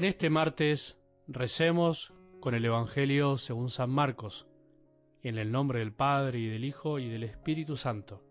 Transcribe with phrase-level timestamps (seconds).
[0.00, 0.96] En este martes
[1.28, 4.46] recemos con el Evangelio según San Marcos,
[5.22, 8.24] en el nombre del Padre y del Hijo y del Espíritu Santo.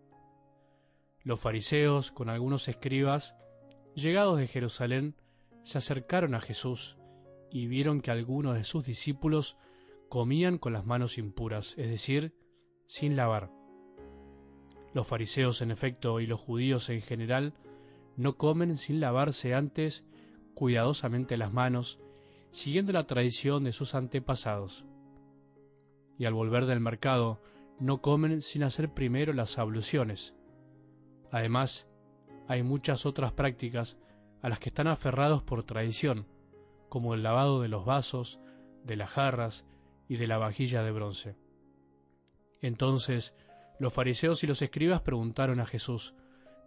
[1.22, 3.36] Los fariseos, con algunos escribas,
[3.94, 5.14] llegados de Jerusalén,
[5.62, 6.98] se acercaron a Jesús
[7.52, 9.56] y vieron que algunos de sus discípulos
[10.08, 12.34] comían con las manos impuras, es decir,
[12.88, 13.48] sin lavar.
[14.92, 17.54] Los fariseos, en efecto, y los judíos en general,
[18.16, 20.04] no comen sin lavarse antes
[20.60, 21.98] cuidadosamente las manos,
[22.50, 24.84] siguiendo la tradición de sus antepasados.
[26.18, 27.40] Y al volver del mercado,
[27.78, 30.34] no comen sin hacer primero las abluciones.
[31.30, 31.88] Además,
[32.46, 33.96] hay muchas otras prácticas
[34.42, 36.26] a las que están aferrados por tradición,
[36.90, 38.38] como el lavado de los vasos,
[38.84, 39.64] de las jarras
[40.08, 41.36] y de la vajilla de bronce.
[42.60, 43.34] Entonces,
[43.78, 46.14] los fariseos y los escribas preguntaron a Jesús,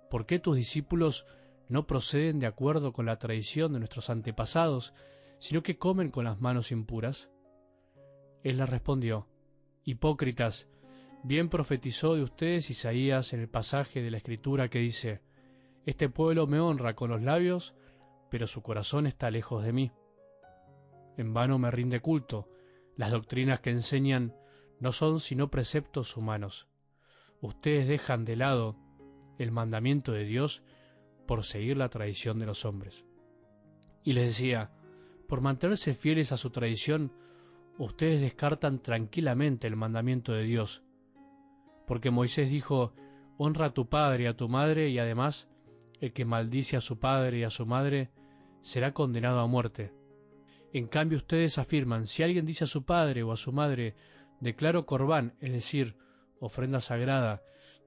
[0.10, 1.28] ¿por qué tus discípulos
[1.74, 4.94] no proceden de acuerdo con la tradición de nuestros antepasados,
[5.40, 7.32] sino que comen con las manos impuras?
[8.44, 9.28] Él les respondió,
[9.84, 10.70] Hipócritas,
[11.24, 15.22] bien profetizó de ustedes Isaías en el pasaje de la Escritura que dice,
[15.88, 17.74] Este pueblo me honra con los labios,
[18.30, 19.92] pero su corazón está lejos de mí.
[21.18, 22.50] En vano me rinde culto,
[22.96, 24.36] las doctrinas que enseñan
[24.80, 26.68] no son sino preceptos humanos.
[27.42, 28.76] Ustedes dejan de lado
[29.40, 30.62] el mandamiento de Dios
[31.26, 33.06] por seguir la tradición de los hombres.
[34.04, 34.72] Y les decía,
[35.28, 37.12] por mantenerse fieles a su tradición,
[37.78, 40.84] ustedes descartan tranquilamente el mandamiento de Dios,
[41.88, 42.94] porque Moisés dijo,
[43.38, 45.50] honra a tu padre y a tu madre, y además,
[46.00, 48.12] el que maldice a su padre y a su madre,
[48.62, 49.94] será condenado a muerte.
[50.72, 53.96] En cambio ustedes afirman, si alguien dice a su padre o a su madre,
[54.40, 55.96] declaro corbán, es decir,
[56.40, 57.42] ofrenda sagrada,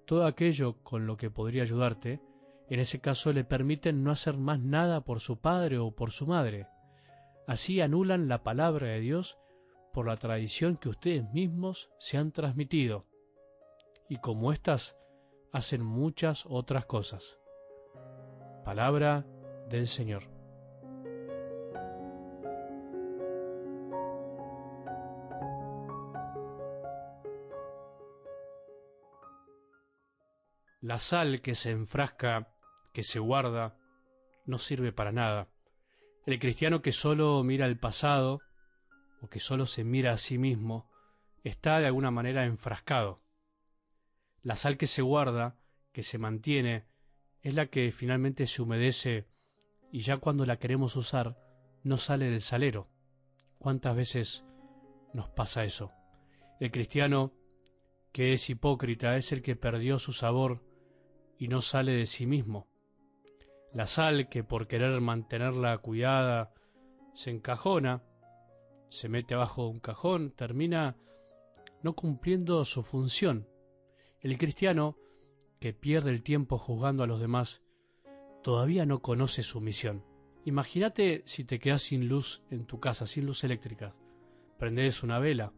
[0.06, 2.20] todo aquello con lo que podría ayudarte,
[2.68, 6.26] en ese caso le permiten no hacer más nada por su padre o por su
[6.26, 6.66] madre.
[7.46, 9.38] Así anulan la palabra de Dios
[9.92, 13.06] por la tradición que ustedes mismos se han transmitido.
[14.08, 14.96] Y como éstas,
[15.52, 17.38] hacen muchas otras cosas.
[18.64, 19.24] Palabra
[19.70, 20.24] del Señor.
[30.80, 32.55] La sal que se enfrasca
[32.96, 33.76] que se guarda
[34.46, 35.50] no sirve para nada.
[36.24, 38.40] El cristiano que solo mira el pasado
[39.20, 40.88] o que solo se mira a sí mismo
[41.44, 43.20] está de alguna manera enfrascado.
[44.42, 45.58] La sal que se guarda,
[45.92, 46.86] que se mantiene,
[47.42, 49.28] es la que finalmente se humedece
[49.92, 51.36] y ya cuando la queremos usar
[51.82, 52.88] no sale del salero.
[53.58, 54.42] ¿Cuántas veces
[55.12, 55.92] nos pasa eso?
[56.60, 57.34] El cristiano
[58.12, 60.64] que es hipócrita es el que perdió su sabor
[61.38, 62.66] y no sale de sí mismo.
[63.76, 66.50] La sal que por querer mantenerla cuidada
[67.12, 68.02] se encajona,
[68.88, 70.96] se mete abajo de un cajón, termina
[71.82, 73.46] no cumpliendo su función.
[74.22, 74.96] El cristiano,
[75.60, 77.62] que pierde el tiempo juzgando a los demás,
[78.42, 80.02] todavía no conoce su misión.
[80.46, 83.94] Imagínate si te quedas sin luz en tu casa, sin luz eléctrica.
[84.58, 85.52] Prendes una vela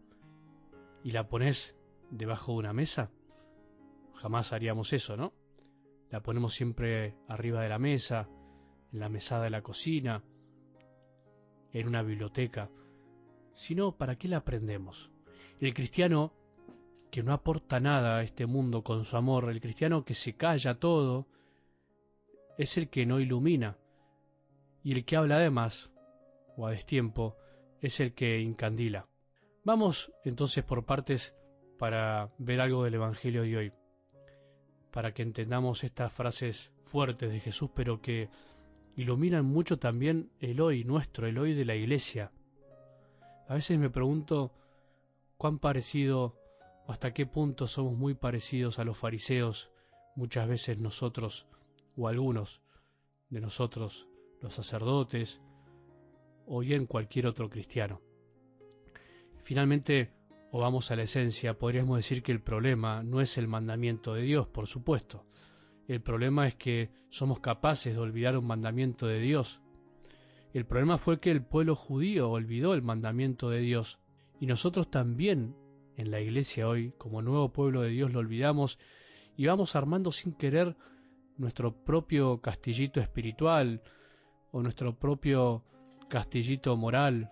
[1.05, 1.77] y la pones
[2.11, 3.13] debajo de una mesa.
[4.15, 5.33] Jamás haríamos eso, ¿no?
[6.11, 8.29] La ponemos siempre arriba de la mesa,
[8.93, 10.23] en la mesada de la cocina,
[11.73, 12.71] en una biblioteca.
[13.55, 15.11] Si no, ¿para qué la aprendemos?
[15.61, 16.33] El cristiano
[17.11, 20.79] que no aporta nada a este mundo con su amor, el cristiano que se calla
[20.79, 21.27] todo,
[22.57, 23.77] es el que no ilumina.
[24.83, 25.91] Y el que habla además,
[26.57, 27.37] o a destiempo,
[27.81, 29.07] es el que incandila.
[29.65, 31.35] Vamos entonces por partes
[31.79, 33.73] para ver algo del Evangelio de hoy
[34.93, 38.29] para que entendamos estas frases fuertes de Jesús, pero que
[38.97, 42.33] iluminan mucho también el hoy nuestro, el hoy de la iglesia.
[43.49, 44.53] A veces me pregunto
[45.37, 46.37] cuán parecido
[46.87, 49.71] o hasta qué punto somos muy parecidos a los fariseos,
[50.17, 51.47] muchas veces nosotros
[51.97, 52.61] o algunos
[53.29, 54.09] de nosotros,
[54.41, 55.41] los sacerdotes,
[56.47, 58.01] o bien cualquier otro cristiano.
[59.43, 60.11] Finalmente,
[60.51, 64.23] o vamos a la esencia, podríamos decir que el problema no es el mandamiento de
[64.23, 65.27] Dios, por supuesto.
[65.87, 69.61] El problema es que somos capaces de olvidar un mandamiento de Dios.
[70.55, 73.99] El problema fue que el pueblo judío olvidó el mandamiento de Dios
[74.41, 75.55] y nosotros también
[75.97, 78.79] en la iglesia hoy, como nuevo pueblo de Dios, lo olvidamos
[79.37, 80.77] y vamos armando sin querer
[81.37, 83.83] nuestro propio castillito espiritual
[84.51, 85.65] o nuestro propio
[86.09, 87.31] castillito moral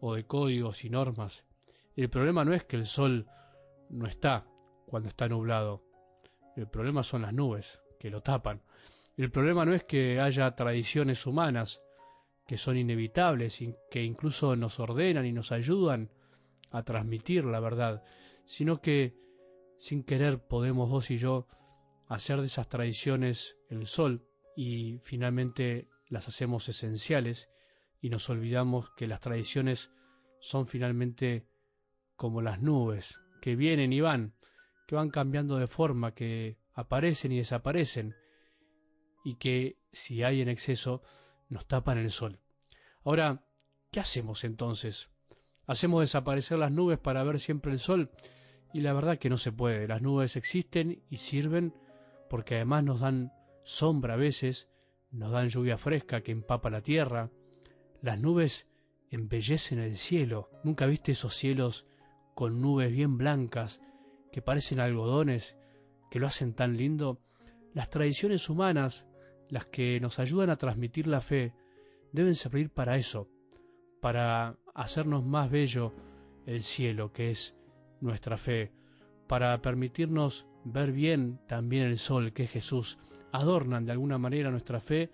[0.00, 1.44] o de códigos y normas
[1.96, 3.26] el problema no es que el sol
[3.90, 4.46] no está
[4.86, 5.84] cuando está nublado.
[6.56, 8.62] El problema son las nubes que lo tapan.
[9.16, 11.82] El problema no es que haya tradiciones humanas
[12.46, 16.10] que son inevitables y que incluso nos ordenan y nos ayudan
[16.70, 18.02] a transmitir la verdad,
[18.44, 19.14] sino que
[19.76, 21.46] sin querer podemos vos y yo
[22.08, 27.48] hacer de esas tradiciones el sol y finalmente las hacemos esenciales
[28.00, 29.92] y nos olvidamos que las tradiciones
[30.40, 31.46] son finalmente
[32.22, 34.32] como las nubes, que vienen y van,
[34.86, 38.14] que van cambiando de forma, que aparecen y desaparecen,
[39.24, 41.02] y que si hay en exceso
[41.48, 42.38] nos tapan el sol.
[43.02, 43.44] Ahora,
[43.90, 45.10] ¿qué hacemos entonces?
[45.66, 48.12] ¿Hacemos desaparecer las nubes para ver siempre el sol?
[48.72, 49.88] Y la verdad que no se puede.
[49.88, 51.74] Las nubes existen y sirven
[52.30, 53.32] porque además nos dan
[53.64, 54.68] sombra a veces,
[55.10, 57.32] nos dan lluvia fresca que empapa la tierra.
[58.00, 58.68] Las nubes
[59.10, 60.50] embellecen el cielo.
[60.62, 61.84] ¿Nunca viste esos cielos
[62.34, 63.80] con nubes bien blancas
[64.30, 65.56] que parecen algodones,
[66.10, 67.18] que lo hacen tan lindo?
[67.74, 69.06] Las tradiciones humanas,
[69.48, 71.52] las que nos ayudan a transmitir la fe,
[72.12, 73.28] deben servir para eso,
[74.00, 75.92] para hacernos más bello
[76.46, 77.56] el cielo, que es
[78.00, 78.72] nuestra fe,
[79.26, 82.98] para permitirnos ver bien también el sol, que es Jesús,
[83.32, 85.10] adornan de alguna manera nuestra fe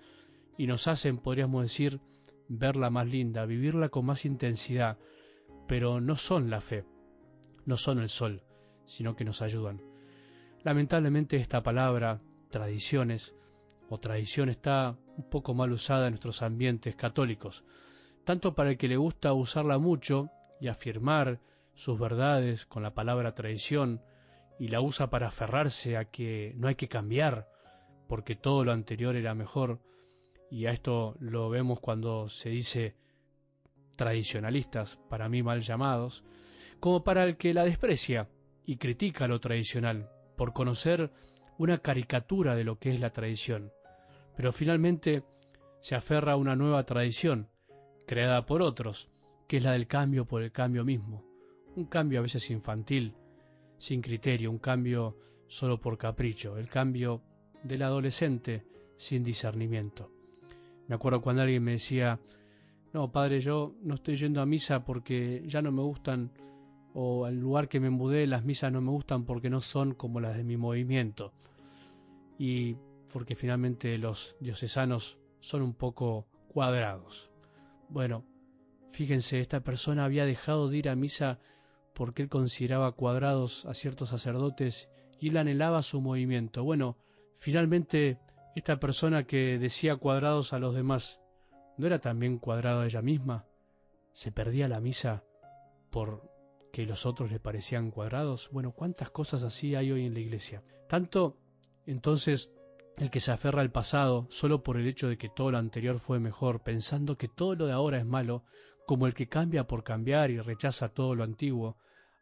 [0.57, 2.01] y nos hacen, podríamos decir,
[2.49, 4.99] verla más linda, vivirla con más intensidad,
[5.67, 6.85] pero no son la fe,
[7.69, 8.43] no son el sol,
[8.87, 9.83] sino que nos ayudan.
[10.65, 13.37] Lamentablemente esta palabra, tradiciones,
[13.91, 17.65] o tradición está un poco mal usada en nuestros ambientes católicos,
[18.25, 20.31] tanto para el que le gusta usarla mucho
[20.63, 21.41] y afirmar
[21.75, 24.01] sus verdades con la palabra tradición,
[24.59, 27.49] y la usa para aferrarse a que no hay que cambiar,
[28.09, 29.79] porque todo lo anterior era mejor,
[30.51, 32.97] y a esto lo vemos cuando se dice
[33.97, 36.25] tradicionalistas, para mí mal llamados,
[36.81, 38.29] como para el que la desprecia
[38.65, 41.11] y critica lo tradicional, por conocer
[41.59, 43.73] una caricatura de lo que es la tradición,
[44.37, 45.25] pero finalmente
[45.81, 47.49] se aferra a una nueva tradición,
[48.07, 49.11] creada por otros,
[49.49, 51.25] que es la del cambio por el cambio mismo,
[51.75, 53.15] un cambio a veces infantil,
[53.79, 55.17] sin criterio, un cambio
[55.47, 57.23] solo por capricho, el cambio
[57.63, 58.65] del adolescente
[58.97, 60.13] sin discernimiento.
[60.87, 62.21] Me acuerdo cuando alguien me decía,
[62.93, 66.31] no, padre, yo no estoy yendo a misa porque ya no me gustan,
[67.01, 70.19] o al lugar que me mudé, las misas no me gustan porque no son como
[70.19, 71.33] las de mi movimiento.
[72.41, 72.75] Y
[73.13, 77.31] porque finalmente los diocesanos son un poco cuadrados.
[77.89, 78.25] Bueno,
[78.91, 81.39] fíjense, esta persona había dejado de ir a misa
[81.95, 84.89] porque él consideraba cuadrados a ciertos sacerdotes
[85.21, 86.65] y él anhelaba su movimiento.
[86.65, 86.97] Bueno,
[87.39, 88.19] finalmente
[88.57, 91.21] esta persona que decía cuadrados a los demás,
[91.77, 93.47] ¿no era también cuadrada ella misma?
[94.11, 95.23] ¿Se perdía la misa
[95.91, 96.38] por
[96.79, 98.51] que los otros le parecían cuadrados?
[98.53, 100.63] Bueno, ¿cuántas cosas así hay hoy en la iglesia?
[100.89, 101.37] Tanto
[101.87, 102.53] entonces
[102.99, 105.99] el que se aferra al pasado solo por el hecho de que todo lo anterior
[105.99, 108.45] fue mejor, pensando que todo lo de ahora es malo,
[108.87, 111.79] como el que cambia por cambiar y rechaza todo lo antiguo,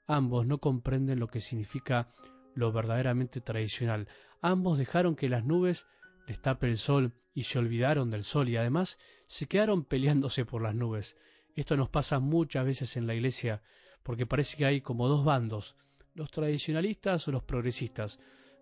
[0.06, 2.08] ambos no comprenden lo que significa
[2.54, 4.08] lo verdaderamente tradicional.
[4.40, 5.86] Ambos dejaron que las nubes
[6.26, 10.62] les tape el sol y se olvidaron del sol y además se quedaron peleándose por
[10.62, 11.18] las nubes.
[11.56, 13.60] Esto nos pasa muchas veces en la iglesia
[14.06, 15.74] porque parece que hay como dos bandos,
[16.14, 18.20] los tradicionalistas o los progresistas,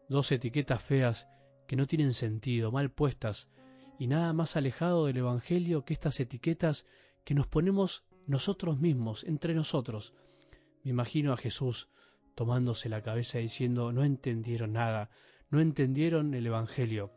[0.08, 1.28] dos etiquetas feas
[1.66, 3.50] que no tienen sentido, mal puestas,
[3.98, 6.86] y nada más alejado del Evangelio que estas etiquetas
[7.24, 10.14] que nos ponemos nosotros mismos, entre nosotros.
[10.82, 11.90] Me imagino a Jesús
[12.34, 15.10] tomándose la cabeza diciendo, no entendieron nada,
[15.50, 17.12] no entendieron el Evangelio.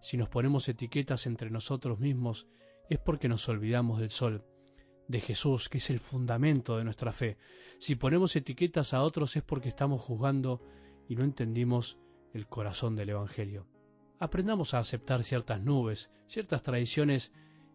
[0.00, 2.46] Si nos ponemos etiquetas entre nosotros mismos
[2.88, 4.44] es porque nos olvidamos del sol,
[5.08, 7.36] de Jesús, que es el fundamento de nuestra fe.
[7.78, 10.62] Si ponemos etiquetas a otros es porque estamos juzgando
[11.08, 11.98] y no entendimos
[12.32, 13.66] el corazón del Evangelio.
[14.18, 17.32] Aprendamos a aceptar ciertas nubes, ciertas tradiciones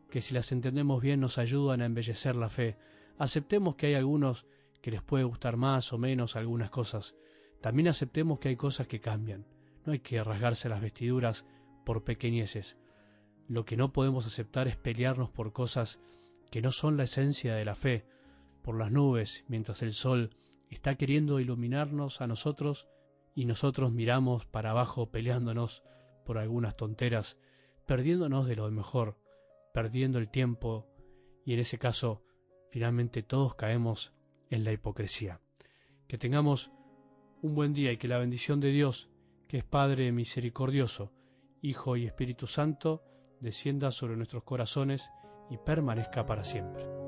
[0.10, 2.78] que si las entendemos bien nos ayudan a embellecer la fe.
[3.18, 4.46] Aceptemos que hay algunos
[4.82, 7.16] que les puede gustar más o menos algunas cosas.
[7.62, 9.46] También aceptemos que hay cosas que cambian.
[9.86, 11.46] No hay que rasgarse las vestiduras
[11.86, 12.78] por pequeñeces.
[13.48, 16.00] Lo que no podemos aceptar es pelearnos por cosas
[16.50, 18.06] que no son la esencia de la fe,
[18.62, 20.32] por las nubes, mientras el sol
[20.70, 22.88] está queriendo iluminarnos a nosotros
[23.36, 25.84] y nosotros miramos para abajo peleándonos
[26.26, 27.38] por algunas tonteras,
[27.86, 29.18] perdiéndonos de lo mejor,
[29.74, 30.88] perdiendo el tiempo
[31.46, 32.24] y en ese caso
[32.70, 34.14] finalmente todos caemos
[34.50, 35.42] en la hipocresía.
[36.08, 36.72] Que tengamos
[37.42, 39.10] un buen día y que la bendición de Dios,
[39.48, 41.12] que es Padre misericordioso,
[41.62, 43.04] Hijo y Espíritu Santo,
[43.40, 45.10] descienda sobre nuestros corazones
[45.50, 46.99] y permanezca para siempre.